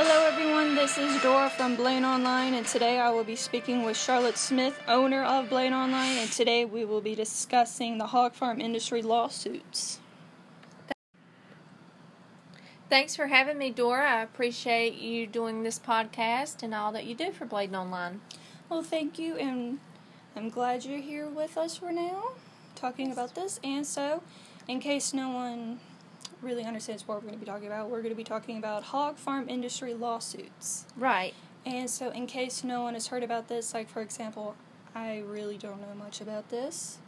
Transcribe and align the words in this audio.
Hello, 0.00 0.28
everyone. 0.28 0.76
This 0.76 0.96
is 0.96 1.20
Dora 1.22 1.50
from 1.50 1.74
Bladen 1.74 2.04
Online, 2.04 2.54
and 2.54 2.64
today 2.64 3.00
I 3.00 3.10
will 3.10 3.24
be 3.24 3.34
speaking 3.34 3.82
with 3.82 3.96
Charlotte 3.96 4.38
Smith, 4.38 4.80
owner 4.86 5.24
of 5.24 5.48
Bladen 5.48 5.72
Online, 5.72 6.18
and 6.18 6.30
today 6.30 6.64
we 6.64 6.84
will 6.84 7.00
be 7.00 7.16
discussing 7.16 7.98
the 7.98 8.06
hog 8.06 8.32
farm 8.32 8.60
industry 8.60 9.02
lawsuits. 9.02 9.98
Thanks 12.88 13.16
for 13.16 13.26
having 13.26 13.58
me, 13.58 13.70
Dora. 13.70 14.08
I 14.08 14.22
appreciate 14.22 14.94
you 14.94 15.26
doing 15.26 15.64
this 15.64 15.80
podcast 15.80 16.62
and 16.62 16.72
all 16.72 16.92
that 16.92 17.04
you 17.04 17.16
do 17.16 17.32
for 17.32 17.44
Bladen 17.44 17.74
Online. 17.74 18.20
Well, 18.68 18.84
thank 18.84 19.18
you, 19.18 19.34
and 19.34 19.80
I'm 20.36 20.48
glad 20.48 20.84
you're 20.84 21.00
here 21.00 21.26
with 21.26 21.58
us 21.58 21.78
for 21.78 21.90
now, 21.90 22.34
talking 22.76 23.10
about 23.10 23.34
this. 23.34 23.58
And 23.64 23.84
so, 23.84 24.22
in 24.68 24.78
case 24.78 25.12
no 25.12 25.30
one 25.30 25.80
really 26.42 26.64
understands 26.64 27.06
what 27.06 27.16
we're 27.16 27.28
going 27.28 27.34
to 27.34 27.40
be 27.40 27.46
talking 27.46 27.66
about, 27.66 27.90
we're 27.90 28.02
going 28.02 28.12
to 28.12 28.16
be 28.16 28.24
talking 28.24 28.58
about 28.58 28.84
hog 28.84 29.16
farm 29.16 29.48
industry 29.48 29.94
lawsuits. 29.94 30.86
Right. 30.96 31.34
And 31.66 31.90
so, 31.90 32.10
in 32.10 32.26
case 32.26 32.64
no 32.64 32.82
one 32.82 32.94
has 32.94 33.08
heard 33.08 33.22
about 33.22 33.48
this, 33.48 33.74
like 33.74 33.88
for 33.88 34.00
example, 34.00 34.56
I 34.94 35.22
really 35.26 35.58
don't 35.58 35.80
know 35.80 35.94
much 35.94 36.20
about 36.20 36.48
this. 36.48 36.98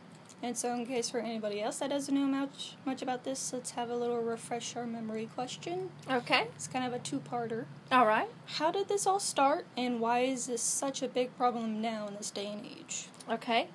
And 0.43 0.57
so, 0.57 0.75
in 0.75 0.87
case 0.87 1.11
for 1.11 1.21
anybody 1.21 1.61
else 1.61 1.79
that 1.79 1.91
doesn't 1.91 2.15
know 2.15 2.27
much 2.27 2.75
much 2.85 3.03
about 3.03 3.25
this, 3.25 3.53
let's 3.53 3.73
have 3.73 3.91
a 3.91 3.97
little 3.97 4.21
refresh 4.21 4.75
our 4.77 4.87
memory 4.87 5.29
question. 5.35 5.91
Okay. 6.11 6.49
It's 6.55 6.67
kind 6.67 6.87
of 6.87 6.93
a 6.93 6.99
two-parter. 6.99 7.67
All 7.93 8.07
right. 8.07 8.29
How 8.47 8.71
did 8.71 8.89
this 8.89 9.07
all 9.07 9.21
start, 9.21 9.67
and 9.77 10.01
why 10.01 10.21
is 10.21 10.47
this 10.47 10.63
such 10.63 11.03
a 11.03 11.09
big 11.09 11.37
problem 11.37 11.81
now 11.81 12.09
in 12.09 12.15
this 12.17 12.31
day 12.31 12.47
and 12.47 12.65
age? 12.65 13.09
Okay. 13.31 13.69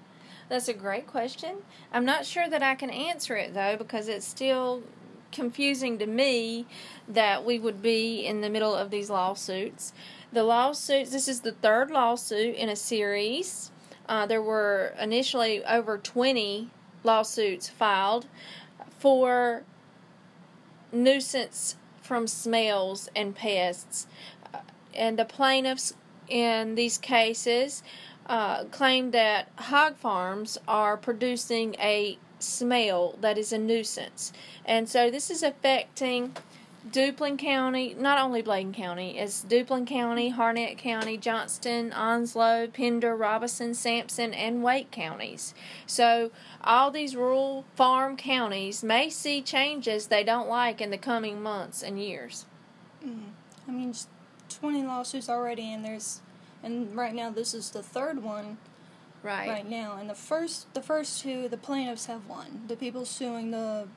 That's 0.49 0.67
a 0.67 0.73
great 0.73 1.07
question. 1.07 1.57
I'm 1.91 2.05
not 2.05 2.25
sure 2.25 2.47
that 2.47 2.61
I 2.61 2.75
can 2.75 2.89
answer 2.89 3.35
it 3.35 3.53
though 3.53 3.75
because 3.77 4.07
it's 4.07 4.27
still 4.27 4.83
confusing 5.35 5.99
to 5.99 6.07
me 6.07 6.65
that 7.07 7.45
we 7.45 7.59
would 7.59 7.81
be 7.81 8.25
in 8.25 8.41
the 8.41 8.49
middle 8.49 8.73
of 8.73 8.89
these 8.89 9.09
lawsuits. 9.09 9.93
The 10.31 10.43
lawsuits, 10.43 11.11
this 11.11 11.27
is 11.27 11.41
the 11.41 11.51
third 11.51 11.91
lawsuit 11.91 12.55
in 12.55 12.69
a 12.69 12.75
series. 12.75 13.71
Uh, 14.07 14.25
there 14.25 14.41
were 14.41 14.93
initially 14.99 15.63
over 15.65 15.97
20 15.97 16.69
lawsuits 17.03 17.69
filed 17.69 18.27
for 18.97 19.63
nuisance 20.91 21.75
from 22.01 22.27
smells 22.27 23.09
and 23.15 23.35
pests. 23.35 24.07
Uh, 24.53 24.59
and 24.93 25.19
the 25.19 25.25
plaintiffs 25.25 25.93
in 26.29 26.75
these 26.75 26.97
cases 26.97 27.83
uh, 28.27 28.63
claim 28.65 29.11
that 29.11 29.49
hog 29.57 29.97
farms 29.97 30.57
are 30.67 30.97
producing 30.97 31.75
a 31.75 32.17
smell 32.39 33.15
that 33.21 33.37
is 33.37 33.51
a 33.51 33.57
nuisance. 33.57 34.31
And 34.65 34.89
so 34.89 35.09
this 35.09 35.29
is 35.29 35.43
affecting 35.43 36.35
Duplin 36.91 37.37
County, 37.37 37.95
not 37.97 38.19
only 38.19 38.43
Bladen 38.43 38.71
County, 38.71 39.17
it's 39.17 39.43
Duplin 39.43 39.87
County, 39.87 40.31
Harnett 40.31 40.77
County, 40.77 41.17
Johnston, 41.17 41.91
Onslow, 41.91 42.67
Pender, 42.67 43.15
Robeson, 43.15 43.73
Sampson, 43.73 44.33
and 44.33 44.61
Wake 44.61 44.91
counties. 44.91 45.55
So 45.87 46.31
all 46.63 46.91
these 46.91 47.15
rural 47.15 47.65
farm 47.75 48.17
counties 48.17 48.83
may 48.83 49.09
see 49.09 49.41
changes 49.41 50.07
they 50.07 50.23
don't 50.23 50.47
like 50.47 50.79
in 50.79 50.91
the 50.91 50.97
coming 50.97 51.41
months 51.41 51.81
and 51.81 51.99
years. 51.99 52.45
Mm. 53.03 53.31
I 53.67 53.71
mean, 53.71 53.95
20 54.49 54.83
lawsuits 54.83 55.27
already, 55.27 55.73
and 55.73 55.83
there's, 55.83 56.21
and 56.61 56.95
right 56.95 57.15
now 57.15 57.31
this 57.31 57.55
is 57.55 57.71
the 57.71 57.81
third 57.81 58.21
one 58.21 58.57
Right. 59.25 59.49
right 59.49 59.69
now. 59.69 59.97
And 59.99 60.07
the 60.07 60.15
first, 60.15 60.71
the 60.75 60.81
first 60.81 61.21
two, 61.21 61.49
the 61.49 61.57
plaintiffs 61.57 62.05
have 62.05 62.27
won. 62.27 62.65
The 62.67 62.75
people 62.75 63.05
suing 63.05 63.49
the 63.49 63.87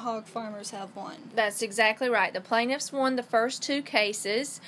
hog 0.00 0.26
farmers 0.26 0.70
have 0.70 0.94
won. 0.96 1.16
That's 1.34 1.62
exactly 1.62 2.08
right. 2.08 2.32
The 2.32 2.40
plaintiffs 2.40 2.92
won 2.92 3.16
the 3.16 3.22
first 3.22 3.62
two 3.62 3.82
cases. 3.82 4.60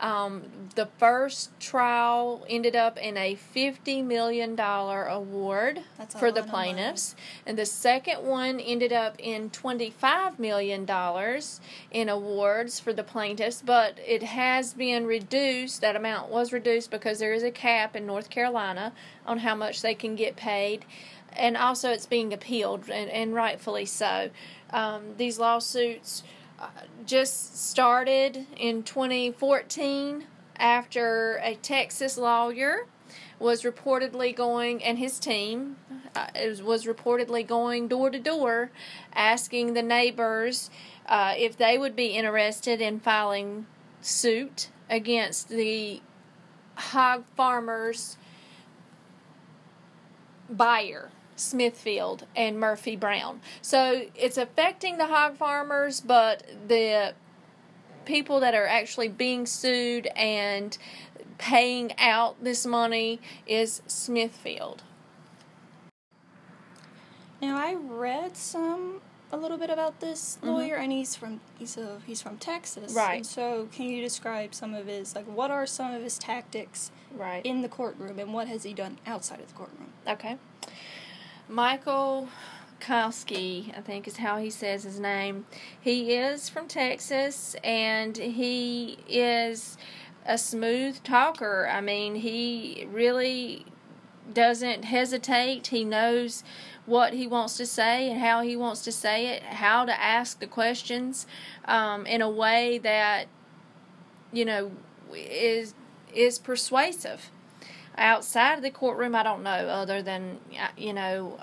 Um, 0.00 0.44
the 0.74 0.86
first 0.98 1.50
trial 1.58 2.44
ended 2.48 2.76
up 2.76 2.98
in 2.98 3.16
a 3.16 3.36
$50 3.54 4.04
million 4.04 4.58
award 4.58 5.80
That's 5.98 6.14
for 6.14 6.30
the 6.30 6.40
lot 6.40 6.46
of 6.48 6.52
money. 6.52 6.72
plaintiffs. 6.74 7.16
And 7.46 7.58
the 7.58 7.66
second 7.66 8.24
one 8.24 8.60
ended 8.60 8.92
up 8.92 9.16
in 9.18 9.50
$25 9.50 10.38
million 10.38 10.86
in 11.90 12.08
awards 12.08 12.80
for 12.80 12.92
the 12.92 13.02
plaintiffs, 13.02 13.62
but 13.64 13.98
it 14.06 14.22
has 14.22 14.74
been 14.74 15.06
reduced. 15.06 15.80
That 15.80 15.96
amount 15.96 16.30
was 16.30 16.52
reduced 16.52 16.90
because 16.90 17.18
there 17.18 17.32
is 17.32 17.42
a 17.42 17.50
cap 17.50 17.96
in 17.96 18.06
North 18.06 18.30
Carolina 18.30 18.92
on 19.26 19.38
how 19.38 19.54
much 19.54 19.82
they 19.82 19.94
can 19.94 20.14
get 20.14 20.36
paid. 20.36 20.84
And 21.32 21.56
also, 21.56 21.90
it's 21.90 22.06
being 22.06 22.32
appealed, 22.32 22.88
and, 22.90 23.10
and 23.10 23.34
rightfully 23.34 23.84
so. 23.84 24.30
Um, 24.70 25.14
these 25.16 25.38
lawsuits 25.38 26.22
uh, 26.58 26.68
just 27.06 27.70
started 27.70 28.46
in 28.56 28.82
2014 28.82 30.24
after 30.56 31.40
a 31.42 31.54
Texas 31.56 32.18
lawyer 32.18 32.86
was 33.38 33.62
reportedly 33.62 34.34
going, 34.34 34.82
and 34.82 34.98
his 34.98 35.18
team 35.18 35.76
uh, 36.14 36.26
was 36.62 36.84
reportedly 36.84 37.46
going 37.46 37.88
door 37.88 38.10
to 38.10 38.18
door 38.18 38.70
asking 39.14 39.74
the 39.74 39.82
neighbors 39.82 40.70
uh, 41.06 41.34
if 41.36 41.56
they 41.56 41.78
would 41.78 41.94
be 41.94 42.08
interested 42.08 42.80
in 42.80 42.98
filing 42.98 43.66
suit 44.00 44.70
against 44.90 45.48
the 45.48 46.00
hog 46.74 47.24
farmers 47.36 48.16
buyer 50.48 51.10
Smithfield 51.38 52.26
and 52.34 52.58
Murphy 52.58 52.96
Brown. 52.96 53.40
So 53.62 54.06
it's 54.14 54.36
affecting 54.36 54.98
the 54.98 55.06
hog 55.06 55.36
farmers, 55.36 56.00
but 56.00 56.42
the 56.66 57.14
people 58.04 58.40
that 58.40 58.54
are 58.54 58.66
actually 58.66 59.08
being 59.08 59.46
sued 59.46 60.06
and 60.16 60.76
paying 61.38 61.96
out 61.98 62.42
this 62.42 62.66
money 62.66 63.20
is 63.46 63.82
Smithfield. 63.86 64.82
Now 67.40 67.56
I 67.56 67.74
read 67.74 68.36
some 68.36 69.00
a 69.30 69.36
little 69.36 69.58
bit 69.58 69.70
about 69.70 70.00
this 70.00 70.38
mm-hmm. 70.38 70.48
lawyer, 70.48 70.76
and 70.76 70.90
he's 70.92 71.14
from 71.14 71.40
he's 71.58 71.76
a, 71.76 72.00
he's 72.06 72.22
from 72.22 72.38
Texas. 72.38 72.94
Right. 72.94 73.16
And 73.16 73.26
so, 73.26 73.68
can 73.72 73.86
you 73.86 74.00
describe 74.00 74.54
some 74.54 74.74
of 74.74 74.86
his 74.86 75.14
like 75.14 75.26
what 75.26 75.50
are 75.50 75.66
some 75.66 75.92
of 75.92 76.02
his 76.02 76.18
tactics 76.18 76.90
Right. 77.14 77.44
in 77.44 77.62
the 77.62 77.68
courtroom, 77.68 78.18
and 78.18 78.34
what 78.34 78.48
has 78.48 78.64
he 78.64 78.74
done 78.74 78.98
outside 79.06 79.40
of 79.40 79.48
the 79.48 79.54
courtroom? 79.54 79.92
Okay. 80.06 80.36
Michael 81.48 82.28
Kaeske, 82.80 83.76
I 83.76 83.80
think 83.80 84.06
is 84.06 84.18
how 84.18 84.36
he 84.38 84.50
says 84.50 84.84
his 84.84 85.00
name. 85.00 85.46
He 85.80 86.14
is 86.14 86.48
from 86.48 86.68
Texas 86.68 87.56
and 87.64 88.16
he 88.16 88.98
is 89.08 89.76
a 90.26 90.36
smooth 90.38 91.02
talker. 91.02 91.68
I 91.70 91.80
mean, 91.80 92.16
he 92.16 92.86
really 92.90 93.66
doesn't 94.32 94.84
hesitate. 94.84 95.68
He 95.68 95.84
knows 95.84 96.44
what 96.84 97.14
he 97.14 97.26
wants 97.26 97.56
to 97.56 97.66
say 97.66 98.10
and 98.10 98.20
how 98.20 98.42
he 98.42 98.56
wants 98.56 98.82
to 98.84 98.92
say 98.92 99.28
it, 99.28 99.42
how 99.42 99.84
to 99.84 100.00
ask 100.00 100.40
the 100.40 100.46
questions 100.46 101.26
um, 101.64 102.06
in 102.06 102.20
a 102.22 102.30
way 102.30 102.78
that 102.78 103.26
you 104.32 104.44
know 104.44 104.70
is 105.14 105.74
is 106.14 106.38
persuasive 106.38 107.30
outside 107.98 108.62
the 108.62 108.70
courtroom 108.70 109.14
i 109.14 109.22
don't 109.22 109.42
know 109.42 109.50
other 109.50 110.02
than 110.02 110.38
uh, 110.60 110.68
you 110.76 110.92
know 110.92 111.38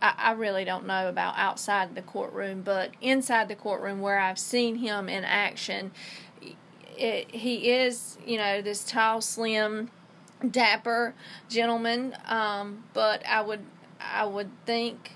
I, 0.00 0.14
I 0.16 0.32
really 0.32 0.64
don't 0.64 0.86
know 0.86 1.08
about 1.08 1.34
outside 1.36 1.94
the 1.94 2.02
courtroom 2.02 2.62
but 2.62 2.90
inside 3.00 3.48
the 3.48 3.56
courtroom 3.56 4.00
where 4.00 4.18
i've 4.18 4.38
seen 4.38 4.76
him 4.76 5.08
in 5.08 5.24
action 5.24 5.90
it, 6.96 7.30
he 7.34 7.70
is 7.70 8.18
you 8.26 8.38
know 8.38 8.60
this 8.62 8.84
tall 8.84 9.20
slim 9.20 9.90
dapper 10.48 11.14
gentleman 11.48 12.16
um, 12.26 12.84
but 12.94 13.26
i 13.26 13.40
would 13.40 13.64
i 14.00 14.24
would 14.24 14.50
think 14.66 15.12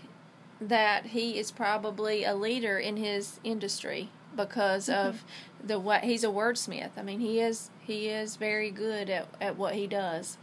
that 0.60 1.06
he 1.06 1.38
is 1.38 1.50
probably 1.50 2.24
a 2.24 2.34
leader 2.34 2.78
in 2.78 2.96
his 2.96 3.40
industry 3.44 4.10
because 4.36 4.88
of 4.88 5.24
the 5.64 5.78
what 5.78 6.04
he's 6.04 6.24
a 6.24 6.28
wordsmith. 6.28 6.90
I 6.96 7.02
mean, 7.02 7.20
he 7.20 7.40
is 7.40 7.70
he 7.80 8.08
is 8.08 8.36
very 8.36 8.70
good 8.70 9.10
at 9.10 9.28
at 9.40 9.56
what 9.56 9.74
he 9.74 9.86
does. 9.86 10.38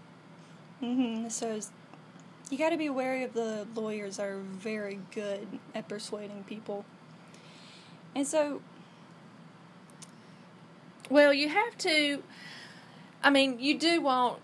Mm-hmm. 0.81 1.29
So 1.29 1.59
you 2.49 2.57
got 2.57 2.69
to 2.69 2.77
be 2.77 2.89
wary 2.89 3.23
of 3.23 3.33
the 3.33 3.67
lawyers 3.75 4.19
are 4.19 4.37
very 4.37 4.99
good 5.13 5.47
at 5.75 5.87
persuading 5.87 6.43
people. 6.47 6.85
And 8.15 8.25
so, 8.25 8.61
Well, 11.09 11.33
you 11.33 11.49
have 11.49 11.77
to. 11.79 12.23
I 13.23 13.29
mean, 13.29 13.59
you 13.59 13.77
do 13.77 14.01
want. 14.01 14.39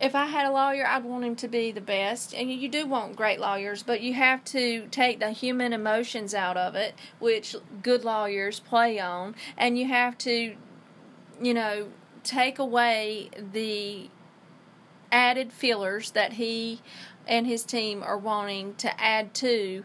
If 0.00 0.14
I 0.14 0.26
had 0.26 0.46
a 0.46 0.52
lawyer, 0.52 0.86
I'd 0.86 1.04
want 1.04 1.24
him 1.24 1.34
to 1.36 1.48
be 1.48 1.72
the 1.72 1.80
best, 1.80 2.32
and 2.32 2.52
you 2.52 2.68
do 2.68 2.86
want 2.86 3.16
great 3.16 3.40
lawyers, 3.40 3.82
but 3.82 4.00
you 4.00 4.14
have 4.14 4.44
to 4.46 4.86
take 4.92 5.18
the 5.18 5.32
human 5.32 5.72
emotions 5.72 6.34
out 6.34 6.56
of 6.56 6.76
it, 6.76 6.94
which 7.18 7.56
good 7.82 8.04
lawyers 8.04 8.60
play 8.60 9.00
on, 9.00 9.34
and 9.56 9.76
you 9.76 9.88
have 9.88 10.16
to, 10.18 10.54
you 11.42 11.54
know, 11.54 11.88
take 12.22 12.60
away 12.60 13.30
the 13.52 14.08
added 15.10 15.52
fillers 15.52 16.12
that 16.12 16.34
he 16.34 16.80
and 17.26 17.46
his 17.46 17.64
team 17.64 18.02
are 18.02 18.18
wanting 18.18 18.74
to 18.76 19.00
add 19.00 19.34
to 19.34 19.84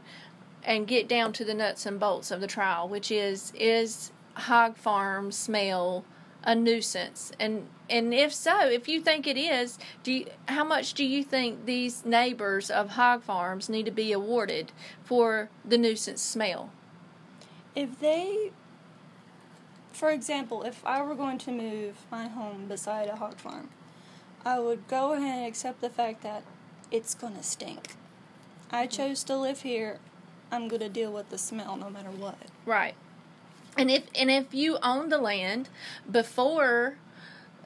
and 0.64 0.88
get 0.88 1.08
down 1.08 1.34
to 1.34 1.44
the 1.44 1.54
nuts 1.54 1.86
and 1.86 2.00
bolts 2.00 2.30
of 2.30 2.40
the 2.40 2.48
trial, 2.48 2.88
which 2.88 3.12
is 3.12 3.52
is 3.56 4.12
hog 4.36 4.78
farm 4.78 5.32
smell 5.32 6.06
a 6.44 6.56
nuisance? 6.56 7.32
And 7.40 7.68
and 7.90 8.14
if 8.14 8.34
so, 8.34 8.68
if 8.68 8.88
you 8.88 9.02
think 9.02 9.28
it 9.28 9.38
is, 9.38 9.78
do 10.04 10.12
you, 10.12 10.26
how 10.48 10.64
much 10.64 10.94
do 10.94 11.06
you 11.06 11.24
think 11.24 11.66
these 11.66 12.06
neighbors 12.06 12.72
of 12.72 12.92
hog 12.92 13.24
farms 13.24 13.70
need 13.70 13.86
to 13.86 13.92
be 13.92 14.12
awarded 14.12 14.72
for 15.04 15.50
the 15.64 15.78
nuisance 15.78 16.22
smell? 16.22 16.72
If 17.76 18.00
they, 18.00 18.52
for 19.92 20.10
example, 20.12 20.64
if 20.64 20.86
I 20.86 21.02
were 21.02 21.16
going 21.16 21.38
to 21.40 21.52
move 21.52 21.98
my 22.10 22.28
home 22.28 22.68
beside 22.68 23.10
a 23.10 23.16
hog 23.16 23.38
farm, 23.38 23.70
I 24.46 24.60
would 24.60 24.88
go 24.88 25.14
ahead 25.14 25.40
and 25.40 25.48
accept 25.48 25.82
the 25.82 25.90
fact 25.90 26.22
that 26.24 26.44
it's 26.92 27.14
gonna 27.14 27.44
stink. 27.44 27.96
I 28.72 28.88
mm. 28.88 28.92
chose 28.92 29.24
to 29.26 29.38
live 29.38 29.62
here. 29.62 30.00
I'm 30.52 30.68
gonna 30.68 30.90
deal 30.90 31.12
with 31.12 31.30
the 31.30 31.38
smell 31.38 31.76
no 31.76 31.90
matter 31.90 32.12
what. 32.12 32.38
Right. 32.66 32.96
And 33.78 33.90
if 33.90 34.04
and 34.16 34.30
if 34.30 34.54
you 34.54 34.78
owned 34.84 35.12
the 35.12 35.18
land 35.18 35.70
before 36.10 36.98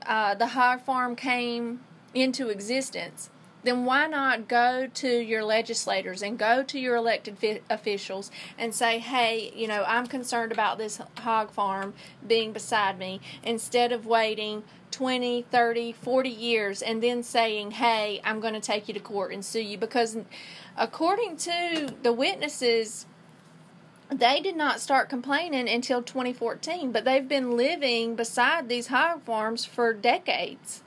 uh, 0.06 0.36
the 0.36 0.48
hog 0.48 0.82
farm 0.82 1.16
came 1.16 1.82
into 2.14 2.50
existence, 2.50 3.30
then 3.64 3.84
why 3.84 4.08
not 4.08 4.48
go 4.48 4.88
to 4.94 5.10
your 5.10 5.44
legislators 5.44 6.22
and 6.22 6.38
go 6.38 6.64
to 6.64 6.80
your 6.80 6.96
elected 6.96 7.38
fi- 7.38 7.62
officials 7.70 8.32
and 8.58 8.74
say, 8.74 9.00
hey, 9.00 9.52
you 9.54 9.68
know, 9.68 9.84
I'm 9.86 10.08
concerned 10.08 10.54
about 10.54 10.78
this 10.78 11.02
hog 11.18 11.52
farm 11.52 11.94
being 12.26 12.54
beside 12.54 12.98
me, 12.98 13.20
instead 13.44 13.92
of 13.92 14.06
waiting 14.06 14.64
20, 14.92 15.44
30, 15.52 15.92
40 15.92 16.30
years 16.30 16.82
and 16.82 17.04
then 17.04 17.22
saying, 17.24 17.72
hey, 17.72 18.22
I'm 18.24 18.40
going 18.40 18.54
to 18.54 18.62
take 18.62 18.88
you 18.88 18.94
to 18.94 19.00
court 19.00 19.34
and 19.34 19.44
sue 19.44 19.60
you. 19.60 19.78
Because 19.78 20.18
according 20.78 21.36
to 21.38 21.94
the 22.02 22.14
witnesses, 22.14 23.06
they 24.10 24.40
did 24.40 24.56
not 24.56 24.80
start 24.80 25.10
complaining 25.10 25.68
until 25.68 26.02
2014, 26.02 26.92
but 26.92 27.04
they've 27.04 27.28
been 27.28 27.58
living 27.58 28.16
beside 28.16 28.70
these 28.70 28.88
hog 28.88 29.24
farms 29.24 29.66
for 29.66 29.94
decades. 29.94 30.84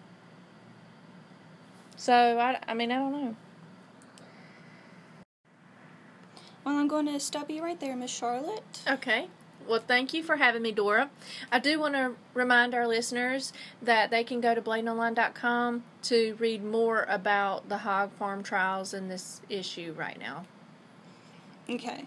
So, 1.96 2.38
I, 2.38 2.58
I 2.67 2.75
mean, 2.75 2.90
I 2.90 2.96
don't 2.96 3.12
know. 3.12 3.37
Well, 6.64 6.76
I'm 6.76 6.88
going 6.88 7.06
to 7.06 7.20
stop 7.20 7.50
you 7.50 7.62
right 7.62 7.78
there, 7.78 7.96
Miss 7.96 8.11
Charlotte. 8.11 8.81
Okay. 8.88 9.28
Well, 9.69 9.82
thank 9.87 10.14
you 10.14 10.23
for 10.23 10.37
having 10.37 10.62
me, 10.62 10.73
Dora. 10.73 11.11
I 11.52 11.58
do 11.58 11.78
want 11.78 11.94
to 11.94 12.14
remind 12.34 12.75
our 12.75 12.88
listeners 12.88 13.52
that 13.82 14.11
they 14.11 14.25
can 14.25 14.40
go 14.40 14.55
to 14.55 14.62
bladenonline.com 14.62 15.84
to 16.05 16.37
read 16.38 16.64
more 16.64 17.06
about 17.08 17.69
the 17.69 17.78
hog 17.78 18.12
farm 18.12 18.43
trials 18.43 18.94
and 18.94 19.11
this 19.11 19.43
issue 19.49 19.94
right 19.96 20.19
now. 20.19 20.46
Okay. 21.69 22.06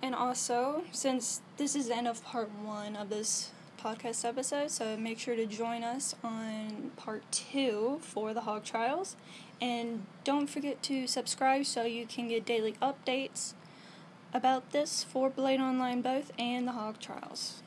And 0.00 0.14
also, 0.14 0.84
since 0.92 1.40
this 1.56 1.74
is 1.74 1.88
the 1.88 1.96
end 1.96 2.06
of 2.06 2.24
part 2.24 2.50
one 2.62 2.94
of 2.94 3.08
this 3.08 3.50
podcast 3.82 4.24
episode, 4.24 4.70
so 4.70 4.96
make 4.96 5.18
sure 5.18 5.36
to 5.36 5.46
join 5.46 5.82
us 5.82 6.14
on 6.22 6.92
part 6.96 7.22
two 7.32 7.98
for 8.02 8.32
the 8.32 8.42
hog 8.42 8.64
trials. 8.64 9.16
And 9.60 10.06
don't 10.22 10.48
forget 10.48 10.82
to 10.84 11.06
subscribe 11.06 11.66
so 11.66 11.82
you 11.82 12.06
can 12.06 12.28
get 12.28 12.46
daily 12.46 12.74
updates 12.80 13.54
about 14.32 14.70
this 14.70 15.02
for 15.02 15.30
Bladen 15.30 15.64
Online 15.64 16.00
both 16.00 16.30
and 16.38 16.68
the 16.68 16.72
hog 16.72 17.00
trials. 17.00 17.62